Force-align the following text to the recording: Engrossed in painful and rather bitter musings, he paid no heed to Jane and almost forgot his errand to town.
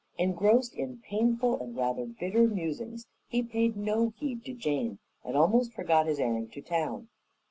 Engrossed 0.17 0.73
in 0.73 0.97
painful 0.97 1.59
and 1.61 1.75
rather 1.75 2.07
bitter 2.07 2.47
musings, 2.47 3.05
he 3.27 3.43
paid 3.43 3.77
no 3.77 4.09
heed 4.17 4.43
to 4.45 4.53
Jane 4.55 4.97
and 5.23 5.37
almost 5.37 5.73
forgot 5.73 6.07
his 6.07 6.19
errand 6.19 6.51
to 6.53 6.61
town. 6.63 7.07